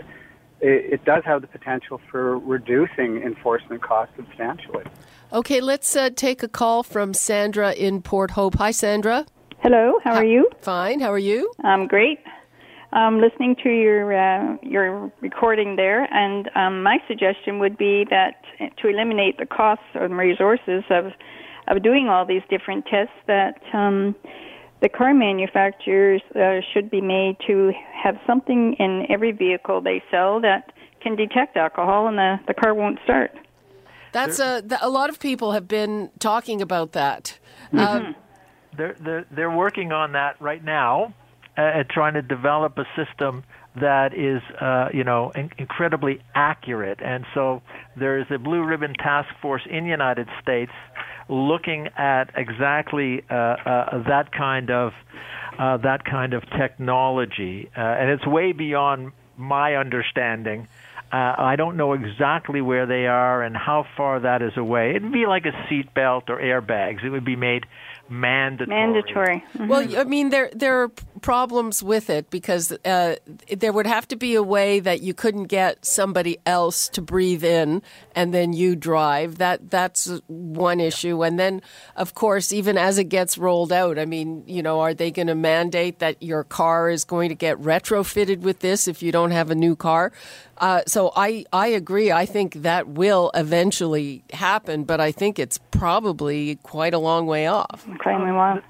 it, 0.59 0.93
it 0.93 1.05
does 1.05 1.23
have 1.25 1.41
the 1.41 1.47
potential 1.47 2.01
for 2.09 2.37
reducing 2.39 3.21
enforcement 3.23 3.81
costs 3.81 4.15
substantially. 4.15 4.83
Okay, 5.33 5.61
let's 5.61 5.95
uh, 5.95 6.09
take 6.09 6.41
a 6.43 6.47
call 6.47 6.83
from 6.83 7.13
Sandra 7.13 7.73
in 7.73 8.01
Port 8.01 8.31
Hope. 8.31 8.55
Hi, 8.55 8.71
Sandra. 8.71 9.25
Hello, 9.59 9.99
how 10.03 10.13
are 10.13 10.25
you? 10.25 10.49
Fine, 10.61 10.99
how 10.99 11.11
are 11.11 11.17
you? 11.17 11.51
I'm 11.63 11.87
great 11.87 12.19
um, 12.93 13.19
listening 13.19 13.55
to 13.63 13.69
your 13.69 14.13
uh, 14.13 14.57
your 14.61 15.11
recording 15.21 15.75
there, 15.75 16.03
and 16.13 16.49
um, 16.55 16.83
my 16.83 16.97
suggestion 17.07 17.59
would 17.59 17.77
be 17.77 18.05
that 18.09 18.41
to 18.77 18.87
eliminate 18.87 19.37
the 19.37 19.45
costs 19.45 19.85
and 19.93 20.17
resources 20.17 20.83
of 20.89 21.11
of 21.67 21.83
doing 21.83 22.07
all 22.07 22.25
these 22.25 22.43
different 22.49 22.85
tests, 22.85 23.13
that 23.27 23.59
um, 23.73 24.15
the 24.81 24.89
car 24.89 25.13
manufacturers 25.13 26.21
uh, 26.35 26.61
should 26.73 26.89
be 26.89 27.01
made 27.01 27.37
to 27.47 27.71
have 27.93 28.19
something 28.27 28.73
in 28.79 29.05
every 29.09 29.31
vehicle 29.31 29.81
they 29.81 30.03
sell 30.11 30.39
that 30.41 30.71
can 31.01 31.15
detect 31.15 31.57
alcohol, 31.57 32.07
and 32.07 32.17
the 32.17 32.39
the 32.47 32.53
car 32.53 32.73
won't 32.73 32.99
start. 33.03 33.31
That's 34.11 34.39
a 34.39 34.63
a 34.81 34.89
lot 34.89 35.09
of 35.09 35.19
people 35.19 35.51
have 35.51 35.67
been 35.67 36.11
talking 36.19 36.61
about 36.61 36.93
that. 36.93 37.39
Mm-hmm. 37.67 37.79
Um, 37.79 38.15
they're, 38.75 38.95
they're 38.99 39.25
they're 39.31 39.51
working 39.55 39.91
on 39.91 40.13
that 40.13 40.39
right 40.41 40.63
now 40.63 41.13
at 41.61 41.89
trying 41.89 42.13
to 42.13 42.21
develop 42.21 42.77
a 42.77 42.85
system 42.95 43.43
that 43.79 44.13
is, 44.13 44.41
uh, 44.59 44.89
you 44.93 45.03
know, 45.03 45.31
in- 45.35 45.51
incredibly 45.57 46.21
accurate. 46.33 46.99
And 47.01 47.25
so 47.33 47.61
there 47.95 48.17
is 48.19 48.25
a 48.31 48.37
blue 48.37 48.63
ribbon 48.63 48.93
task 48.93 49.29
force 49.41 49.61
in 49.69 49.83
the 49.83 49.89
United 49.89 50.27
States 50.41 50.71
looking 51.29 51.89
at 51.97 52.31
exactly 52.35 53.23
uh, 53.29 53.33
uh, 53.33 54.03
that 54.03 54.31
kind 54.31 54.71
of 54.71 54.93
uh, 55.59 55.77
that 55.77 56.05
kind 56.05 56.33
of 56.33 56.43
technology, 56.51 57.69
uh, 57.75 57.79
and 57.79 58.11
it's 58.11 58.25
way 58.27 58.51
beyond 58.51 59.11
my 59.37 59.75
understanding. 59.75 60.67
Uh, 61.11 61.33
I 61.37 61.55
don't 61.55 61.77
know 61.77 61.93
exactly 61.93 62.61
where 62.61 62.85
they 62.85 63.07
are 63.07 63.41
and 63.41 63.55
how 63.55 63.85
far 63.95 64.19
that 64.19 64.41
is 64.41 64.55
away. 64.57 64.91
It'd 64.95 65.11
be 65.11 65.25
like 65.25 65.45
a 65.45 65.53
seatbelt 65.67 66.29
or 66.29 66.37
airbags. 66.37 67.03
It 67.03 67.09
would 67.09 67.25
be 67.25 67.37
made 67.37 67.65
mandatory. 68.09 68.69
Mandatory. 68.69 69.45
Mm-hmm. 69.53 69.67
Well, 69.67 69.97
I 69.97 70.03
mean, 70.03 70.29
there 70.29 70.51
there 70.53 70.83
are 70.83 70.91
problems 71.21 71.83
with 71.83 72.09
it 72.09 72.29
because 72.29 72.71
uh, 72.85 73.15
there 73.55 73.73
would 73.73 73.87
have 73.87 74.07
to 74.09 74.15
be 74.15 74.35
a 74.35 74.43
way 74.43 74.79
that 74.79 75.01
you 75.01 75.13
couldn't 75.13 75.45
get 75.45 75.85
somebody 75.85 76.37
else 76.45 76.89
to 76.89 77.01
breathe 77.01 77.43
in 77.43 77.81
and 78.15 78.33
then 78.33 78.53
you 78.53 78.75
drive. 78.75 79.37
That 79.37 79.69
that's 79.69 80.21
one 80.27 80.79
issue. 80.79 81.23
And 81.23 81.39
then, 81.39 81.61
of 81.95 82.13
course, 82.13 82.51
even 82.51 82.77
as 82.77 82.97
it 82.97 83.05
gets 83.05 83.37
rolled 83.37 83.71
out, 83.71 83.99
I 83.99 84.05
mean, 84.05 84.43
you 84.47 84.61
know, 84.61 84.79
are 84.81 84.93
they 84.93 85.11
going 85.11 85.27
to 85.27 85.35
mandate 85.35 85.99
that 85.99 86.21
your 86.21 86.43
car 86.43 86.89
is 86.89 87.03
going 87.03 87.29
to 87.29 87.35
get 87.35 87.57
retrofitted 87.59 88.39
with 88.39 88.59
this 88.59 88.87
if 88.87 89.01
you 89.01 89.11
don't 89.11 89.31
have 89.31 89.51
a 89.51 89.55
new 89.55 89.75
car? 89.75 90.11
Uh, 90.57 90.81
so 90.87 91.11
I, 91.15 91.45
I 91.53 91.67
agree. 91.67 92.11
I 92.11 92.25
think 92.25 92.63
that 92.63 92.87
will 92.87 93.31
eventually 93.33 94.23
happen, 94.33 94.83
but 94.83 94.99
I 94.99 95.11
think 95.11 95.37
it's 95.37 95.59
probably 95.71 96.55
quite 96.63 96.93
a 96.93 96.99
long 96.99 97.27
way 97.27 97.47
off. 97.47 97.85
Extremely 97.87 98.31
long. 98.31 98.61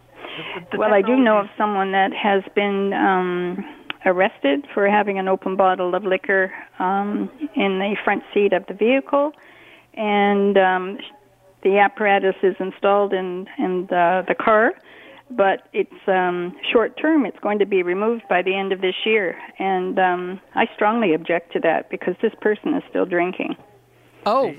Well, 0.78 0.94
I 0.94 1.02
do 1.02 1.16
know 1.16 1.38
of 1.38 1.48
someone 1.58 1.92
that 1.92 2.14
has 2.14 2.44
been 2.56 2.94
um, 2.94 3.66
arrested 4.06 4.66
for 4.74 4.90
having 4.90 5.20
an 5.20 5.28
open 5.28 5.56
bottle 5.56 5.96
of 5.96 6.04
liquor 6.04 6.54
um, 6.80 7.30
in 7.56 7.80
the 7.80 7.96
front 8.04 8.24
seat 8.34 8.54
of 8.54 8.66
the 8.68 8.74
vehicle, 8.74 9.32
and 9.94 10.58
um, 10.58 10.98
the 11.64 11.80
apparatus 11.80 12.36
is 12.44 12.56
installed 12.60 13.14
in 13.14 13.48
in 13.58 13.88
the, 13.90 14.24
the 14.28 14.36
car 14.36 14.74
but 15.30 15.68
it's 15.74 16.08
um, 16.08 16.56
short 16.72 16.98
term. 17.00 17.26
It's 17.26 17.40
going 17.40 17.60
to 17.60 17.66
be 17.66 17.84
removed 17.84 18.24
by 18.30 18.42
the 18.42 18.56
end 18.56 18.72
of 18.72 18.82
this 18.82 18.96
year, 19.06 19.38
and 19.60 20.00
um, 20.00 20.42
I 20.56 20.68
strongly 20.74 21.14
object 21.14 21.54
to 21.54 21.60
that 21.62 21.90
because 21.90 22.16
this 22.22 22.34
person 22.42 22.74
is 22.74 22.84
still 22.90 23.06
drinking. 23.06 23.56
Oh, 24.26 24.54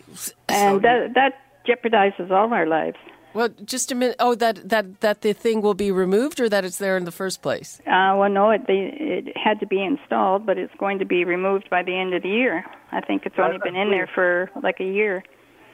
and 0.48 0.82
that 0.82 1.14
that 1.14 1.40
jeopardizes 1.66 2.30
all 2.30 2.52
our 2.52 2.66
lives. 2.66 2.96
Well, 3.34 3.48
just 3.64 3.92
a 3.92 3.94
minute. 3.94 4.16
Oh, 4.18 4.34
that 4.34 4.68
that 4.68 5.00
that 5.00 5.20
the 5.20 5.32
thing 5.32 5.60
will 5.60 5.74
be 5.74 5.90
removed, 5.90 6.40
or 6.40 6.48
that 6.48 6.64
it's 6.64 6.78
there 6.78 6.96
in 6.96 7.04
the 7.04 7.12
first 7.12 7.42
place? 7.42 7.80
Uh, 7.80 8.14
well, 8.16 8.30
no, 8.30 8.50
it 8.50 8.66
they, 8.66 8.92
it 8.98 9.36
had 9.36 9.60
to 9.60 9.66
be 9.66 9.82
installed, 9.82 10.46
but 10.46 10.58
it's 10.58 10.74
going 10.78 10.98
to 10.98 11.04
be 11.04 11.24
removed 11.24 11.68
by 11.70 11.82
the 11.82 11.94
end 11.94 12.14
of 12.14 12.22
the 12.22 12.28
year. 12.28 12.64
I 12.90 13.00
think 13.00 13.26
it's 13.26 13.36
only 13.38 13.58
been 13.62 13.76
in 13.76 13.90
there 13.90 14.08
for 14.14 14.50
like 14.62 14.80
a 14.80 14.84
year. 14.84 15.22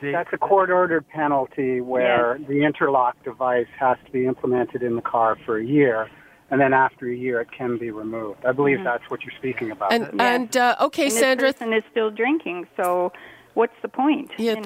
That's 0.03 0.29
a 0.33 0.39
court 0.39 0.71
ordered 0.71 1.09
penalty 1.09 1.81
where 1.81 2.37
yes. 2.37 2.49
the 2.49 2.65
interlock 2.65 3.23
device 3.25 3.69
has 3.79 3.97
to 4.05 4.13
be 4.13 4.27
implemented 4.27 4.83
in 4.83 4.97
the 4.97 5.03
car 5.03 5.39
for 5.47 5.57
a 5.59 5.65
year. 5.65 6.11
And 6.51 6.61
then 6.61 6.75
after 6.75 7.09
a 7.09 7.17
year, 7.17 7.41
it 7.41 7.49
can 7.57 7.79
be 7.79 7.91
removed. 7.91 8.45
I 8.45 8.53
believe 8.53 8.77
mm-hmm. 8.77 8.85
that's 8.85 9.09
what 9.09 9.23
you're 9.23 9.33
speaking 9.39 9.71
about. 9.71 9.93
And, 9.93 10.03
yes. 10.03 10.13
and 10.19 10.57
uh, 10.57 10.77
okay, 10.83 11.05
and 11.05 11.13
Sandra. 11.13 11.49
This 11.49 11.55
person 11.55 11.73
is 11.73 11.83
still 11.91 12.11
drinking, 12.11 12.67
so 12.77 13.13
what's 13.55 13.73
the 13.81 13.89
point? 13.89 14.31
Yeah, 14.37 14.51
you 14.51 14.57
know? 14.57 14.63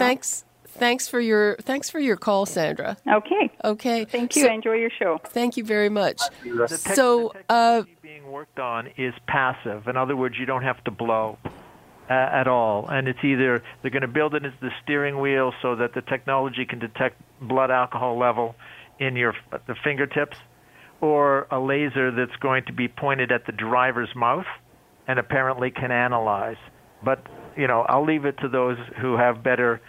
Thanks. 0.69 0.79
Thanks 0.79 1.09
for 1.09 1.21
your 1.21 1.57
thanks 1.57 1.91
for 1.91 1.99
your 1.99 2.17
call, 2.17 2.47
Sandra. 2.47 2.97
Okay. 3.07 3.51
Okay. 3.65 4.05
Thank 4.05 4.37
you. 4.37 4.43
So, 4.43 4.53
Enjoy 4.53 4.75
your 4.75 4.91
show. 4.91 5.19
Thank 5.25 5.57
you 5.57 5.65
very 5.65 5.89
much. 5.89 6.21
The 6.43 6.69
te- 6.69 6.95
so, 6.95 7.33
the 7.35 7.55
uh, 7.55 7.83
being 8.03 8.31
worked 8.31 8.59
on 8.59 8.89
is 8.97 9.15
passive. 9.27 9.89
In 9.89 9.97
other 9.97 10.17
words, 10.17 10.37
you 10.39 10.47
don't 10.47 10.63
have 10.63 10.83
to 10.85 10.91
blow 10.91 11.39
uh, 12.11 12.13
at 12.13 12.49
all. 12.49 12.89
And 12.89 13.09
it's 13.09 13.23
either 13.23 13.63
they're 13.83 13.91
going 13.91 14.03
to 14.03 14.09
build 14.09 14.35
it 14.35 14.45
into 14.45 14.57
the 14.61 14.71
steering 14.83 15.21
wheel 15.21 15.53
so 15.61 15.77
that 15.77 15.95
the 15.95 16.03
technology 16.03 16.65
can 16.65 16.79
detect 16.79 17.21
blood 17.41 17.71
alcohol 17.71 18.19
level 18.19 18.55
in 18.99 19.15
your 19.15 19.35
the 19.67 19.77
fingertips, 19.85 20.37
or 21.01 21.47
a 21.51 21.61
laser 21.61 22.11
that's 22.11 22.35
going 22.41 22.65
to 22.65 22.73
be 22.73 22.89
pointed 22.89 23.31
at 23.31 23.47
the 23.47 23.53
driver's 23.53 24.13
mouth 24.17 24.47
and 25.07 25.19
apparently 25.19 25.71
can 25.71 25.93
analyze. 25.93 26.57
But 27.05 27.25
you 27.57 27.67
know, 27.69 27.83
I'll 27.83 28.05
leave 28.05 28.25
it 28.25 28.39
to 28.39 28.49
those 28.49 28.79
who 29.01 29.17
have 29.17 29.43
better 29.43 29.81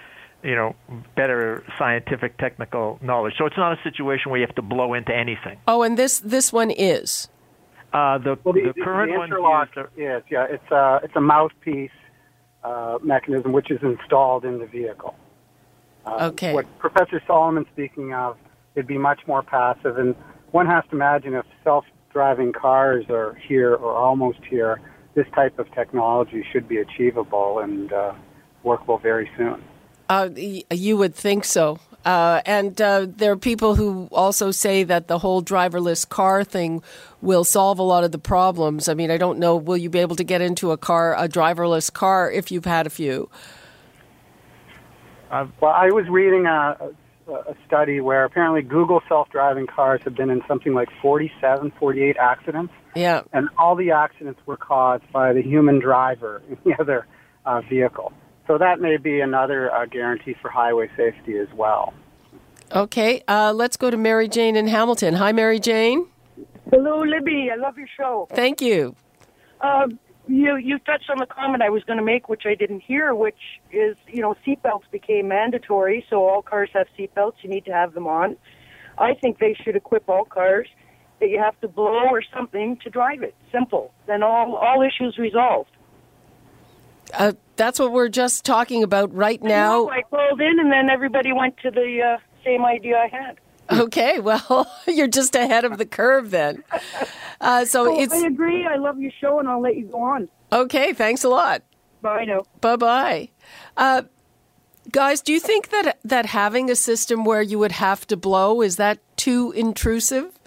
you 0.43 0.55
know, 0.55 0.75
better 1.15 1.63
scientific 1.77 2.37
technical 2.37 2.99
knowledge. 3.01 3.33
So 3.37 3.45
it's 3.45 3.57
not 3.57 3.73
a 3.73 3.81
situation 3.83 4.31
where 4.31 4.39
you 4.39 4.45
have 4.45 4.55
to 4.55 4.61
blow 4.61 4.93
into 4.93 5.13
anything. 5.13 5.59
Oh, 5.67 5.83
and 5.83 5.97
this 5.97 6.19
this 6.19 6.53
one 6.53 6.71
is. 6.71 7.27
Uh, 7.91 8.19
the, 8.19 8.37
well, 8.43 8.53
the, 8.53 8.71
the 8.75 8.81
current 8.81 9.11
the 9.11 9.17
one 9.41 9.67
is 9.97 10.23
yeah, 10.29 10.45
it's 10.49 10.71
a 10.71 10.99
it's 11.03 11.15
a 11.15 11.21
mouthpiece 11.21 11.91
uh, 12.63 12.99
mechanism 13.01 13.51
which 13.51 13.71
is 13.71 13.79
installed 13.81 14.45
in 14.45 14.59
the 14.59 14.67
vehicle. 14.67 15.15
Uh, 16.05 16.29
okay. 16.31 16.53
What 16.53 16.65
Professor 16.79 17.21
Solomon's 17.27 17.67
speaking 17.73 18.13
of, 18.13 18.37
it'd 18.75 18.87
be 18.87 18.97
much 18.97 19.21
more 19.27 19.43
passive, 19.43 19.97
and 19.97 20.15
one 20.51 20.67
has 20.67 20.83
to 20.89 20.95
imagine 20.95 21.33
if 21.33 21.45
self-driving 21.63 22.53
cars 22.53 23.05
are 23.09 23.35
here 23.47 23.75
or 23.75 23.95
almost 23.95 24.39
here, 24.49 24.79
this 25.15 25.27
type 25.35 25.59
of 25.59 25.71
technology 25.73 26.45
should 26.51 26.67
be 26.67 26.77
achievable 26.77 27.59
and 27.59 27.91
uh, 27.91 28.13
workable 28.63 28.97
very 28.97 29.29
soon. 29.35 29.61
Uh, 30.09 30.29
you 30.35 30.97
would 30.97 31.13
think 31.13 31.45
so. 31.45 31.79
Uh, 32.03 32.41
and 32.45 32.81
uh, 32.81 33.05
there 33.07 33.31
are 33.31 33.37
people 33.37 33.75
who 33.75 34.07
also 34.11 34.51
say 34.51 34.83
that 34.83 35.07
the 35.07 35.19
whole 35.19 35.43
driverless 35.43 36.07
car 36.07 36.43
thing 36.43 36.81
will 37.21 37.43
solve 37.43 37.77
a 37.77 37.83
lot 37.83 38.03
of 38.03 38.11
the 38.11 38.17
problems. 38.17 38.87
I 38.87 38.93
mean, 38.93 39.11
I 39.11 39.17
don't 39.17 39.37
know, 39.37 39.55
will 39.55 39.77
you 39.77 39.89
be 39.89 39.99
able 39.99 40.15
to 40.15 40.23
get 40.23 40.41
into 40.41 40.71
a 40.71 40.77
car, 40.77 41.13
a 41.15 41.27
driverless 41.27 41.91
car, 41.91 42.31
if 42.31 42.51
you've 42.51 42.65
had 42.65 42.87
a 42.87 42.89
few? 42.89 43.29
I've, 45.29 45.51
well, 45.61 45.71
I 45.71 45.91
was 45.91 46.07
reading 46.09 46.45
a, 46.45 46.77
a 47.27 47.55
study 47.67 47.99
where 47.99 48.23
apparently 48.23 48.61
Google 48.61 49.03
self-driving 49.07 49.67
cars 49.67 50.01
have 50.05 50.15
been 50.15 50.29
in 50.29 50.41
something 50.47 50.73
like 50.73 50.89
47, 51.01 51.71
48 51.77 52.17
accidents. 52.17 52.73
Yeah. 52.95 53.21
And 53.33 53.49
all 53.57 53.75
the 53.75 53.91
accidents 53.91 54.39
were 54.45 54.57
caused 54.57 55.03
by 55.11 55.33
the 55.33 55.41
human 55.43 55.79
driver 55.79 56.41
in 56.49 56.57
the 56.63 56.79
other 56.79 57.05
uh, 57.45 57.61
vehicle. 57.61 58.13
So 58.49 58.57
that 58.57 58.81
may 58.81 58.97
be 58.97 59.19
another 59.19 59.71
uh, 59.71 59.85
guarantee 59.85 60.35
for 60.41 60.49
highway 60.49 60.89
safety 60.97 61.37
as 61.37 61.47
well. 61.53 61.93
Okay, 62.71 63.21
uh, 63.27 63.53
let's 63.53 63.77
go 63.77 63.91
to 63.91 63.97
Mary 63.97 64.27
Jane 64.27 64.55
in 64.55 64.67
Hamilton. 64.67 65.13
Hi, 65.13 65.31
Mary 65.31 65.59
Jane. 65.59 66.07
Hello, 66.71 67.01
Libby. 67.01 67.51
I 67.53 67.57
love 67.57 67.77
your 67.77 67.87
show. 67.95 68.27
Thank 68.31 68.59
you. 68.59 68.95
Uh, 69.61 69.89
you 70.27 70.55
you 70.55 70.79
touched 70.79 71.11
on 71.11 71.19
the 71.19 71.27
comment 71.27 71.61
I 71.61 71.69
was 71.69 71.83
going 71.83 71.97
to 71.97 72.03
make, 72.03 72.27
which 72.27 72.43
I 72.47 72.55
didn't 72.55 72.79
hear, 72.79 73.13
which 73.13 73.37
is 73.71 73.95
you 74.07 74.23
know 74.23 74.35
seatbelts 74.47 74.89
became 74.91 75.27
mandatory, 75.27 76.03
so 76.09 76.27
all 76.27 76.41
cars 76.41 76.71
have 76.73 76.87
seatbelts. 76.97 77.33
You 77.43 77.51
need 77.51 77.65
to 77.65 77.71
have 77.71 77.93
them 77.93 78.07
on. 78.07 78.35
I 78.97 79.13
think 79.13 79.37
they 79.37 79.55
should 79.63 79.75
equip 79.75 80.09
all 80.09 80.25
cars 80.25 80.67
that 81.19 81.29
you 81.29 81.37
have 81.37 81.59
to 81.61 81.67
blow 81.67 82.07
or 82.09 82.23
something 82.35 82.77
to 82.77 82.89
drive 82.89 83.21
it. 83.21 83.35
Simple. 83.51 83.93
Then 84.07 84.23
all 84.23 84.55
all 84.55 84.81
issues 84.81 85.19
resolved. 85.19 85.69
Uh, 87.13 87.33
that's 87.59 87.77
what 87.77 87.91
we're 87.91 88.09
just 88.09 88.45
talking 88.45 88.81
about 88.81 89.13
right 89.13 89.43
now. 89.43 89.81
I, 89.81 89.83
know, 89.83 89.89
I 89.91 90.01
called 90.03 90.41
in, 90.41 90.59
and 90.59 90.71
then 90.71 90.89
everybody 90.89 91.33
went 91.33 91.57
to 91.57 91.69
the 91.69 92.15
uh, 92.15 92.17
same 92.43 92.65
idea 92.65 92.97
I 92.97 93.07
had. 93.07 93.37
Okay, 93.69 94.19
well, 94.19 94.71
you're 94.87 95.07
just 95.07 95.35
ahead 95.35 95.65
of 95.65 95.77
the 95.77 95.85
curve 95.85 96.31
then. 96.31 96.63
Uh, 97.41 97.63
so 97.63 97.89
oh, 97.89 98.01
it's. 98.01 98.13
I 98.13 98.27
agree. 98.27 98.67
I 98.67 98.75
love 98.75 98.99
your 98.99 99.13
show, 99.21 99.39
and 99.39 99.47
I'll 99.47 99.61
let 99.61 99.77
you 99.77 99.85
go 99.85 100.01
on. 100.01 100.27
Okay, 100.51 100.91
thanks 100.91 101.23
a 101.23 101.29
lot. 101.29 101.63
Bye 102.01 102.25
now. 102.25 102.43
Bye 102.59 102.75
bye. 102.75 103.29
Uh, 103.77 104.01
guys, 104.91 105.21
do 105.21 105.31
you 105.31 105.39
think 105.39 105.69
that 105.69 105.99
that 106.03 106.25
having 106.25 106.69
a 106.69 106.75
system 106.75 107.23
where 107.23 107.41
you 107.41 107.57
would 107.57 107.71
have 107.71 108.05
to 108.07 108.17
blow 108.17 108.61
is 108.61 108.75
that 108.75 108.99
too 109.15 109.53
intrusive? 109.53 110.37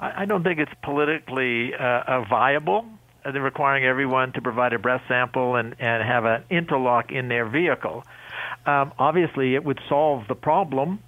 I, 0.00 0.22
I 0.22 0.24
don't 0.24 0.42
think 0.42 0.58
it's 0.58 0.72
politically 0.82 1.74
uh, 1.74 2.22
viable. 2.30 2.86
Uh, 3.26 3.32
requiring 3.32 3.84
everyone 3.84 4.32
to 4.32 4.40
provide 4.40 4.72
a 4.72 4.78
breath 4.78 5.02
sample 5.08 5.56
and, 5.56 5.74
and 5.78 6.02
have 6.02 6.24
an 6.24 6.44
interlock 6.50 7.10
in 7.10 7.28
their 7.28 7.48
vehicle. 7.48 8.04
Um, 8.66 8.92
obviously, 8.98 9.54
it 9.54 9.64
would 9.64 9.80
solve 9.88 10.28
the 10.28 10.34
problem 10.34 11.00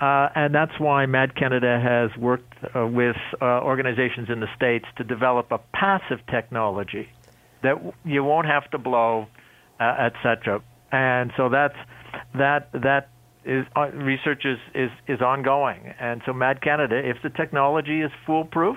uh, 0.00 0.28
and 0.34 0.54
that's 0.54 0.78
why 0.78 1.06
MADD 1.06 1.34
Canada 1.36 1.80
has 1.82 2.14
worked 2.20 2.52
uh, 2.74 2.86
with 2.86 3.16
uh, 3.40 3.44
organizations 3.62 4.28
in 4.28 4.40
the 4.40 4.48
states 4.54 4.84
to 4.98 5.04
develop 5.04 5.50
a 5.52 5.58
passive 5.72 6.18
technology 6.30 7.08
that 7.62 7.76
you 8.04 8.22
won't 8.22 8.46
have 8.46 8.70
to 8.72 8.78
blow, 8.78 9.26
uh, 9.80 9.84
etc. 9.84 10.62
And 10.92 11.32
so 11.36 11.48
that's 11.48 11.76
that 12.34 12.68
that 12.72 13.08
is 13.46 13.64
uh, 13.74 13.88
research 13.92 14.44
is, 14.44 14.58
is 14.74 14.90
is 15.08 15.22
ongoing. 15.22 15.94
And 15.98 16.20
so 16.26 16.32
MADD 16.32 16.60
Canada, 16.60 17.00
if 17.02 17.16
the 17.22 17.30
technology 17.30 18.02
is 18.02 18.10
foolproof, 18.26 18.76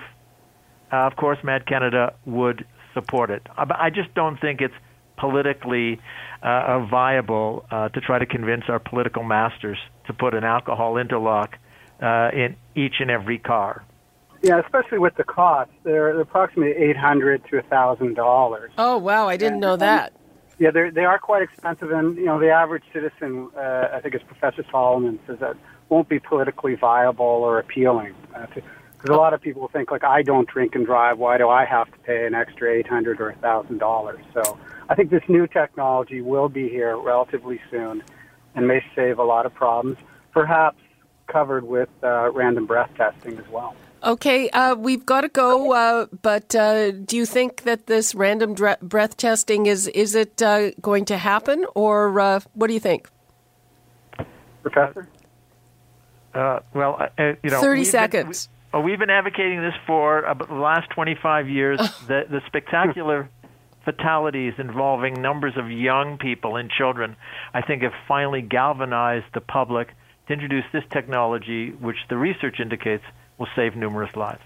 of 0.90 1.16
course 1.16 1.38
MADD 1.44 1.66
Canada 1.66 2.14
would 2.24 2.64
support 2.94 3.30
it. 3.30 3.46
I 3.56 3.90
just 3.90 4.14
don't 4.14 4.40
think 4.40 4.60
it's 4.60 4.74
politically 5.16 6.00
uh, 6.42 6.86
viable 6.86 7.66
uh, 7.70 7.90
to 7.90 8.00
try 8.00 8.18
to 8.18 8.26
convince 8.26 8.64
our 8.68 8.78
political 8.78 9.22
masters 9.22 9.78
to 10.06 10.12
put 10.12 10.34
an 10.34 10.44
alcohol 10.44 10.96
interlock 10.96 11.58
uh, 12.00 12.30
in 12.32 12.56
each 12.74 12.94
and 13.00 13.10
every 13.10 13.38
car. 13.38 13.84
Yeah, 14.42 14.58
especially 14.60 14.98
with 14.98 15.14
the 15.16 15.24
cost. 15.24 15.70
They're 15.82 16.18
approximately 16.18 16.72
eight 16.72 16.96
hundred 16.96 17.44
to 17.50 17.58
a 17.58 17.62
thousand 17.62 18.14
dollars. 18.14 18.72
Oh 18.78 18.96
wow, 18.96 19.28
I 19.28 19.36
didn't 19.36 19.54
and, 19.54 19.60
know 19.60 19.76
that. 19.76 20.14
Yeah, 20.58 20.70
they 20.70 20.88
they 20.88 21.04
are 21.04 21.18
quite 21.18 21.42
expensive, 21.42 21.90
and 21.90 22.16
you 22.16 22.24
know 22.24 22.38
the 22.38 22.50
average 22.50 22.84
citizen, 22.92 23.50
uh, 23.54 23.88
I 23.92 24.00
think, 24.00 24.14
as 24.14 24.22
Professor 24.22 24.64
Solomon 24.70 25.18
says, 25.26 25.38
that 25.40 25.56
won't 25.90 26.08
be 26.08 26.18
politically 26.18 26.74
viable 26.74 27.26
or 27.26 27.58
appealing. 27.58 28.14
Because 29.00 29.16
a 29.16 29.18
lot 29.18 29.32
of 29.32 29.40
people 29.40 29.68
think 29.68 29.90
like, 29.90 30.04
I 30.04 30.22
don't 30.22 30.46
drink 30.46 30.74
and 30.74 30.84
drive. 30.84 31.18
Why 31.18 31.38
do 31.38 31.48
I 31.48 31.64
have 31.64 31.90
to 31.90 31.98
pay 32.00 32.26
an 32.26 32.34
extra 32.34 32.70
eight 32.70 32.86
hundred 32.86 33.20
or 33.20 33.30
a 33.30 33.36
thousand 33.36 33.78
dollars? 33.78 34.20
So 34.34 34.58
I 34.90 34.94
think 34.94 35.10
this 35.10 35.22
new 35.26 35.46
technology 35.46 36.20
will 36.20 36.50
be 36.50 36.68
here 36.68 36.98
relatively 36.98 37.60
soon 37.70 38.02
and 38.54 38.68
may 38.68 38.84
save 38.94 39.18
a 39.18 39.24
lot 39.24 39.46
of 39.46 39.54
problems, 39.54 39.96
perhaps 40.32 40.76
covered 41.28 41.64
with 41.64 41.88
uh, 42.02 42.30
random 42.32 42.66
breath 42.66 42.90
testing 42.96 43.38
as 43.38 43.48
well. 43.48 43.74
Okay, 44.02 44.50
uh, 44.50 44.74
we've 44.74 45.06
got 45.06 45.22
to 45.22 45.28
go. 45.28 45.72
Uh, 45.72 46.06
but 46.20 46.54
uh, 46.54 46.90
do 46.90 47.16
you 47.16 47.24
think 47.24 47.62
that 47.62 47.86
this 47.86 48.14
random 48.14 48.54
dre- 48.54 48.76
breath 48.82 49.16
testing 49.16 49.66
is 49.66 49.88
is 49.88 50.14
it 50.14 50.42
uh, 50.42 50.72
going 50.80 51.04
to 51.06 51.16
happen, 51.16 51.64
or 51.74 52.18
uh, 52.20 52.40
what 52.54 52.66
do 52.66 52.74
you 52.74 52.80
think, 52.80 53.08
Professor? 54.62 55.08
well, 56.34 57.08
you 57.18 57.50
know, 57.50 57.60
thirty 57.60 57.84
seconds. 57.84 58.46
Been, 58.46 58.52
we, 58.54 58.59
have 58.72 59.00
been 59.00 59.10
advocating 59.10 59.60
this 59.60 59.74
for 59.86 60.24
the 60.48 60.54
last 60.54 60.90
twenty 60.90 61.16
five 61.20 61.48
years. 61.48 61.78
the 62.06 62.24
the 62.28 62.40
spectacular 62.46 63.28
fatalities 63.84 64.54
involving 64.58 65.20
numbers 65.20 65.54
of 65.56 65.70
young 65.70 66.18
people 66.18 66.56
and 66.56 66.70
children, 66.70 67.16
I 67.54 67.62
think 67.62 67.82
have 67.82 67.94
finally 68.06 68.42
galvanized 68.42 69.26
the 69.32 69.40
public 69.40 69.88
to 70.26 70.32
introduce 70.32 70.64
this 70.72 70.84
technology, 70.90 71.70
which 71.70 71.96
the 72.08 72.16
research 72.16 72.60
indicates 72.60 73.04
will 73.38 73.48
save 73.56 73.76
numerous 73.76 74.14
lives. 74.16 74.42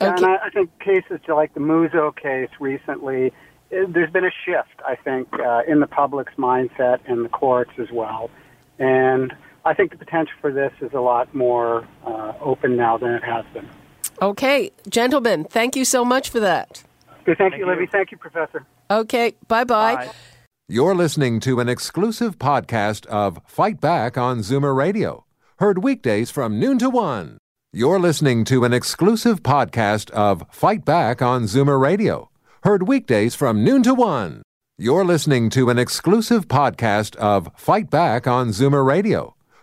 Okay. 0.00 0.06
And 0.06 0.24
I, 0.24 0.46
I 0.46 0.50
think 0.50 0.70
cases 0.80 1.20
like 1.28 1.54
the 1.54 1.60
Muzzo 1.60 2.14
case 2.14 2.50
recently, 2.60 3.32
it, 3.70 3.92
there's 3.92 4.10
been 4.10 4.24
a 4.24 4.32
shift, 4.44 4.80
I 4.86 4.96
think, 4.96 5.28
uh, 5.32 5.62
in 5.66 5.80
the 5.80 5.86
public's 5.86 6.34
mindset 6.34 7.00
and 7.06 7.24
the 7.24 7.28
courts 7.28 7.72
as 7.78 7.90
well. 7.90 8.30
And 8.78 9.34
I 9.64 9.74
think 9.74 9.90
the 9.90 9.96
potential 9.96 10.34
for 10.40 10.52
this 10.52 10.72
is 10.80 10.92
a 10.92 11.00
lot 11.00 11.34
more 11.34 11.86
uh, 12.06 12.32
open 12.40 12.76
now 12.76 12.98
than 12.98 13.10
it 13.10 13.24
has 13.24 13.44
been. 13.54 13.68
Okay, 14.20 14.70
gentlemen, 14.88 15.44
thank 15.44 15.74
you 15.74 15.84
so 15.84 16.04
much 16.04 16.28
for 16.30 16.40
that. 16.40 16.84
Okay, 17.22 17.34
thank, 17.34 17.38
thank 17.38 17.56
you, 17.56 17.66
Libby. 17.66 17.86
Thank 17.86 18.12
you, 18.12 18.18
Professor. 18.18 18.66
Okay, 18.90 19.34
bye-bye. 19.48 19.94
Bye. 19.94 20.10
You're 20.68 20.94
listening 20.94 21.40
to 21.40 21.60
an 21.60 21.68
exclusive 21.68 22.38
podcast 22.38 23.06
of 23.06 23.38
Fight 23.46 23.80
Back 23.80 24.16
on 24.16 24.38
Zoomer 24.38 24.76
Radio, 24.76 25.24
heard 25.58 25.82
weekdays 25.82 26.30
from 26.30 26.58
noon 26.60 26.78
to 26.78 26.90
one. 26.90 27.38
You're 27.72 27.98
listening 27.98 28.44
to 28.44 28.64
an 28.64 28.72
exclusive 28.72 29.42
podcast 29.42 30.10
of 30.10 30.44
Fight 30.50 30.84
Back 30.84 31.20
on 31.20 31.44
Zoomer 31.44 31.80
Radio, 31.80 32.30
heard 32.62 32.86
weekdays 32.86 33.34
from 33.34 33.64
noon 33.64 33.82
to 33.82 33.94
one. 33.94 34.42
You're 34.78 35.04
listening 35.04 35.50
to 35.50 35.70
an 35.70 35.78
exclusive 35.78 36.48
podcast 36.48 37.16
of 37.16 37.50
Fight 37.56 37.90
Back 37.90 38.26
on 38.26 38.48
Zoomer 38.48 38.86
Radio, 38.86 39.34